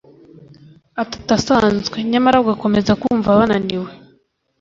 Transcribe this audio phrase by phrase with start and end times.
[1.01, 3.89] atatu asanzwe, nyamara bagakomeza kumva bananiwe,